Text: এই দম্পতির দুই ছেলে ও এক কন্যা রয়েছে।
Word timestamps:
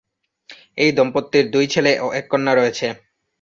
এই 0.77 0.91
দম্পতির 0.97 1.45
দুই 1.53 1.65
ছেলে 1.73 1.91
ও 1.99 2.07
এক 2.19 2.25
কন্যা 2.31 2.53
রয়েছে। 2.55 2.87